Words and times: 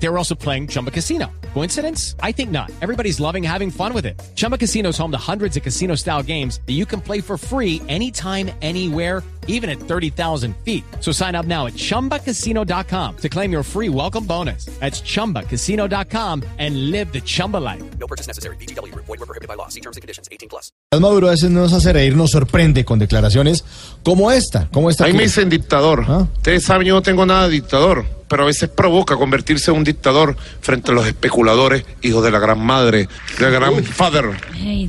They 0.00 0.08
were 0.08 0.18
also 0.18 0.34
playing 0.34 0.68
Chumba 0.68 0.90
Casino. 0.90 1.26
Coincidence? 1.54 2.14
I 2.22 2.32
think 2.32 2.50
not. 2.50 2.70
Everybody's 2.80 3.18
loving 3.18 3.42
having 3.42 3.70
fun 3.70 3.92
with 3.92 4.06
it. 4.06 4.20
Chumba 4.36 4.56
Casino 4.56 4.90
is 4.90 4.98
home 4.98 5.10
to 5.10 5.18
hundreds 5.18 5.56
of 5.56 5.62
casino 5.62 5.96
style 5.96 6.22
games 6.22 6.60
that 6.66 6.74
you 6.74 6.86
can 6.86 7.00
play 7.00 7.20
for 7.20 7.36
free 7.36 7.82
anytime, 7.88 8.50
anywhere, 8.62 9.24
even 9.48 9.68
at 9.68 9.80
30,000 9.80 10.54
feet. 10.58 10.84
So 11.00 11.10
sign 11.10 11.34
up 11.34 11.46
now 11.46 11.66
at 11.66 11.72
chumbacasino.com 11.72 13.16
to 13.16 13.28
claim 13.28 13.50
your 13.50 13.64
free 13.64 13.88
welcome 13.88 14.24
bonus. 14.24 14.66
That's 14.78 15.00
chumbacasino.com 15.00 16.44
and 16.58 16.90
live 16.92 17.12
the 17.12 17.20
Chumba 17.22 17.56
life. 17.56 17.82
No 17.98 18.06
purchase 18.06 18.28
necessary. 18.28 18.56
BGW. 18.56 18.94
Void 18.94 19.08
were 19.08 19.26
prohibited 19.26 19.48
by 19.48 19.54
law. 19.54 19.68
See 19.68 19.80
terms 19.80 19.96
and 19.96 20.02
conditions. 20.02 20.28
18 20.30 20.48
plus. 20.48 20.70
Maduro 20.92 21.26
a 21.28 21.32
veces 21.32 21.50
nos 21.50 21.72
hace 21.72 21.92
reír, 21.92 22.16
nos 22.16 22.30
sorprende 22.30 22.84
con 22.84 22.98
declaraciones 22.98 23.64
como 24.02 24.30
esta, 24.30 24.68
como 24.72 24.90
esta. 24.90 25.04
Ahí 25.04 25.12
me 25.12 25.24
dicen 25.24 25.48
dictador. 25.48 26.04
¿Ah? 26.08 26.26
Ustedes 26.36 26.64
saben, 26.64 26.86
yo 26.86 26.94
no 26.94 27.02
tengo 27.02 27.26
nada 27.26 27.46
de 27.46 27.54
dictador, 27.54 28.06
pero 28.28 28.42
a 28.42 28.46
veces 28.46 28.68
provoca 28.68 29.16
convertirse 29.16 29.70
en 29.70 29.78
un 29.78 29.84
dictador 29.84 30.36
frente 30.60 30.90
a 30.90 30.94
los 30.94 31.06
especuladores, 31.06 31.84
hijos 32.02 32.22
de 32.22 32.30
la 32.30 32.38
gran 32.38 32.64
madre, 32.64 33.08
del 33.38 33.50
gran 33.50 33.82
father. 33.84 34.30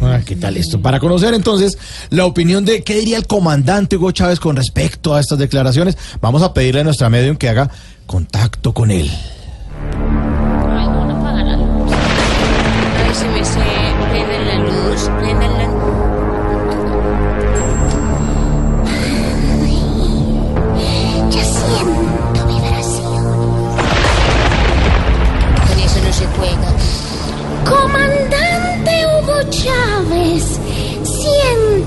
Ah, 0.01 0.19
¿Qué 0.25 0.35
tal 0.35 0.57
esto? 0.57 0.81
Para 0.81 0.99
conocer 0.99 1.33
entonces 1.33 1.77
la 2.09 2.25
opinión 2.25 2.65
de 2.65 2.83
qué 2.83 2.95
diría 2.95 3.17
el 3.17 3.27
comandante 3.27 3.95
Hugo 3.97 4.11
Chávez 4.11 4.39
con 4.39 4.55
respecto 4.55 5.15
a 5.15 5.19
estas 5.19 5.39
declaraciones, 5.39 5.97
vamos 6.21 6.43
a 6.43 6.53
pedirle 6.53 6.81
a 6.81 6.83
nuestra 6.83 7.09
medium 7.09 7.37
que 7.37 7.49
haga 7.49 7.69
contacto 8.05 8.73
con 8.73 8.91
él. 8.91 9.09
Ay, 10.71 10.87
no, 10.87 11.05
no 11.05 11.43
la 11.43 11.55
luz. 11.55 11.91
A 11.91 13.03
ver 13.03 13.15
si 13.15 13.25
me 13.25 13.45
se 13.45 13.59
prenden 14.09 14.47
la 14.47 14.55
luz, 14.59 15.09
prendan 15.19 15.53
la 15.53 15.69
Ya 21.29 21.43
siento 21.43 22.28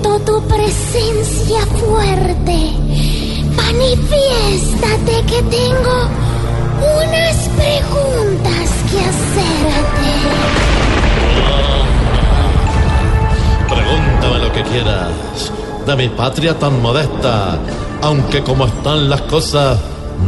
siento 0.02 0.18
tu 0.20 0.42
presencia 0.48 1.60
fuerte. 1.66 2.72
Manifiéstate 3.56 5.24
que 5.26 5.42
tengo 5.42 6.08
unas 7.00 7.36
preguntas 7.56 8.70
que 8.90 8.98
hacerte. 9.10 10.12
Pregúntame 13.68 14.38
lo 14.38 14.52
que 14.52 14.62
quieras 14.64 15.52
de 15.86 15.96
mi 15.96 16.08
patria 16.08 16.58
tan 16.58 16.80
modesta, 16.80 17.58
aunque 18.02 18.42
como 18.42 18.66
están 18.66 19.08
las 19.08 19.22
cosas, 19.22 19.78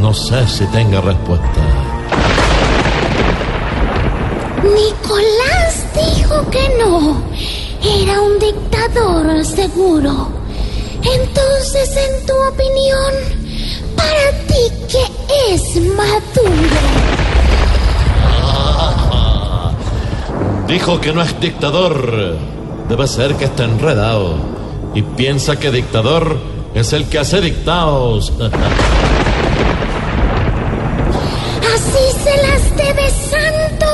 no 0.01 0.15
sé 0.15 0.47
si 0.47 0.67
tenga 0.67 1.01
respuesta. 1.01 1.61
Nicolás 4.63 5.87
dijo 5.95 6.51
que 6.51 6.69
no. 6.79 7.23
Era 7.83 8.21
un 8.23 8.39
dictador 8.39 8.74
seguro. 9.45 10.29
Entonces, 11.03 11.97
en 11.97 12.27
tu 12.27 12.33
opinión, 12.33 13.13
para 13.97 14.33
ti, 14.47 14.73
¿qué 14.91 15.05
es 15.53 15.77
Maduro? 15.95 16.81
Dijo 20.69 21.01
que 21.01 21.13
no 21.13 21.23
es 21.23 21.39
dictador, 21.41 22.37
debe 22.89 23.07
ser 23.07 23.35
que 23.35 23.45
está 23.45 23.65
enredado 23.65 24.37
y 24.95 25.03
piensa 25.03 25.57
que 25.57 25.71
dictador 25.71 26.39
es 26.75 26.93
el 26.93 27.09
que 27.09 27.19
hace 27.19 27.41
dictados. 27.41 28.33
Así 31.75 32.05
se 32.25 32.37
las 32.43 32.77
debe 32.77 33.11
santo. 33.11 33.87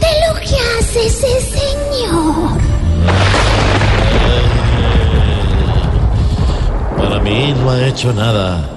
de 0.00 0.12
lo 0.26 0.34
que 0.40 0.56
hace 0.78 1.06
ese 1.06 1.40
señor? 1.40 2.58
Para 6.96 7.18
mí 7.20 7.54
no 7.58 7.70
ha 7.70 7.86
hecho 7.86 8.12
nada. 8.12 8.70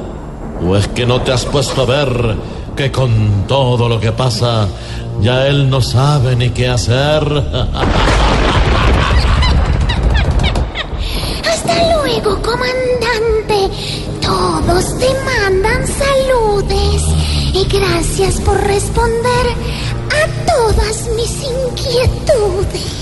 ¿O 0.62 0.76
es 0.76 0.88
que 0.90 1.06
no 1.06 1.22
te 1.22 1.32
has 1.32 1.46
puesto 1.46 1.84
a 1.84 1.86
ver 1.86 2.36
que 2.76 2.92
con 2.92 3.46
todo 3.48 3.88
lo 3.88 4.00
que 4.00 4.12
pasa, 4.12 4.68
ya 5.22 5.48
él 5.48 5.70
no 5.70 5.82
sabe 5.82 6.36
ni 6.36 6.50
qué 6.50 6.68
hacer? 6.68 7.24
Hasta 11.50 11.96
luego, 11.96 12.42
comandante. 12.42 13.39
Gracias 18.20 18.42
por 18.42 18.62
responder 18.62 19.48
a 20.12 20.28
todas 20.46 21.08
mis 21.16 21.42
inquietudes. 21.42 23.00